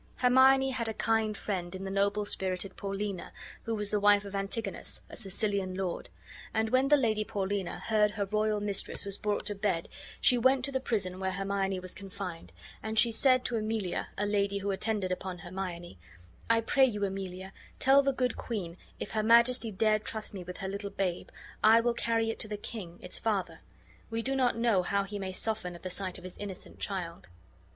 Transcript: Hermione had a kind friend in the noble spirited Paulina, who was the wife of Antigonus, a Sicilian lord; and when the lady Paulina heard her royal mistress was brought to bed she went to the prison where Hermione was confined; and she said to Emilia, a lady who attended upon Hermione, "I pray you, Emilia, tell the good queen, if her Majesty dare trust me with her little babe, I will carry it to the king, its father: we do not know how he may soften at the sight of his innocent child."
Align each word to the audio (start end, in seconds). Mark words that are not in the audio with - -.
Hermione 0.15 0.71
had 0.71 0.87
a 0.87 0.95
kind 0.95 1.37
friend 1.37 1.75
in 1.75 1.83
the 1.83 1.91
noble 1.91 2.25
spirited 2.25 2.75
Paulina, 2.75 3.31
who 3.65 3.75
was 3.75 3.91
the 3.91 3.99
wife 3.99 4.25
of 4.25 4.33
Antigonus, 4.33 5.01
a 5.11 5.15
Sicilian 5.15 5.75
lord; 5.75 6.09
and 6.55 6.71
when 6.71 6.87
the 6.87 6.97
lady 6.97 7.23
Paulina 7.23 7.77
heard 7.77 8.09
her 8.09 8.25
royal 8.25 8.59
mistress 8.59 9.05
was 9.05 9.19
brought 9.19 9.45
to 9.45 9.53
bed 9.53 9.87
she 10.19 10.39
went 10.39 10.65
to 10.65 10.71
the 10.71 10.79
prison 10.79 11.19
where 11.19 11.33
Hermione 11.33 11.79
was 11.79 11.93
confined; 11.93 12.51
and 12.81 12.97
she 12.97 13.11
said 13.11 13.45
to 13.45 13.57
Emilia, 13.57 14.07
a 14.17 14.25
lady 14.25 14.57
who 14.57 14.71
attended 14.71 15.11
upon 15.11 15.37
Hermione, 15.37 15.99
"I 16.49 16.61
pray 16.61 16.85
you, 16.85 17.05
Emilia, 17.05 17.53
tell 17.77 18.01
the 18.01 18.11
good 18.11 18.35
queen, 18.35 18.77
if 18.99 19.11
her 19.11 19.21
Majesty 19.21 19.69
dare 19.69 19.99
trust 19.99 20.33
me 20.33 20.43
with 20.43 20.57
her 20.57 20.67
little 20.67 20.89
babe, 20.89 21.29
I 21.63 21.79
will 21.79 21.93
carry 21.93 22.31
it 22.31 22.39
to 22.39 22.47
the 22.47 22.57
king, 22.57 22.97
its 23.03 23.19
father: 23.19 23.59
we 24.09 24.23
do 24.23 24.35
not 24.35 24.57
know 24.57 24.81
how 24.81 25.03
he 25.03 25.19
may 25.19 25.31
soften 25.31 25.75
at 25.75 25.83
the 25.83 25.91
sight 25.91 26.17
of 26.17 26.23
his 26.23 26.39
innocent 26.39 26.79
child." 26.79 27.27